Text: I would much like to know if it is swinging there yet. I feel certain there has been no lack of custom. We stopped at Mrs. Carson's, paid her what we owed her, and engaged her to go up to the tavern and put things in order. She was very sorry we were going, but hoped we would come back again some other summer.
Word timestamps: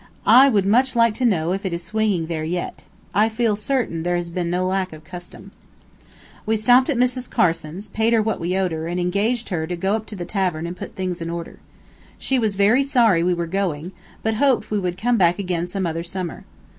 I 0.25 0.49
would 0.49 0.65
much 0.65 0.95
like 0.95 1.13
to 1.13 1.25
know 1.27 1.51
if 1.53 1.63
it 1.63 1.71
is 1.73 1.83
swinging 1.83 2.25
there 2.25 2.43
yet. 2.43 2.83
I 3.13 3.29
feel 3.29 3.55
certain 3.55 4.01
there 4.01 4.15
has 4.15 4.31
been 4.31 4.49
no 4.49 4.65
lack 4.65 4.93
of 4.93 5.03
custom. 5.03 5.51
We 6.43 6.57
stopped 6.57 6.89
at 6.89 6.97
Mrs. 6.97 7.29
Carson's, 7.29 7.87
paid 7.87 8.11
her 8.13 8.21
what 8.23 8.39
we 8.39 8.57
owed 8.57 8.71
her, 8.71 8.87
and 8.87 8.99
engaged 8.99 9.49
her 9.49 9.67
to 9.67 9.75
go 9.75 9.93
up 9.95 10.07
to 10.07 10.15
the 10.15 10.25
tavern 10.25 10.65
and 10.65 10.75
put 10.75 10.95
things 10.95 11.21
in 11.21 11.29
order. 11.29 11.59
She 12.17 12.39
was 12.39 12.55
very 12.55 12.81
sorry 12.81 13.21
we 13.21 13.35
were 13.35 13.45
going, 13.45 13.91
but 14.23 14.33
hoped 14.41 14.71
we 14.71 14.79
would 14.79 14.97
come 14.97 15.19
back 15.19 15.37
again 15.37 15.67
some 15.67 15.85
other 15.85 16.01
summer. 16.01 16.45